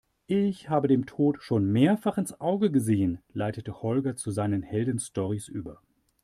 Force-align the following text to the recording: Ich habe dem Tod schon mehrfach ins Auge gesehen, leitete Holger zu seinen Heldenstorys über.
Ich 0.25 0.67
habe 0.67 0.87
dem 0.87 1.05
Tod 1.05 1.43
schon 1.43 1.67
mehrfach 1.71 2.17
ins 2.17 2.41
Auge 2.41 2.71
gesehen, 2.71 3.19
leitete 3.33 3.83
Holger 3.83 4.15
zu 4.15 4.31
seinen 4.31 4.63
Heldenstorys 4.63 5.47
über. 5.47 5.83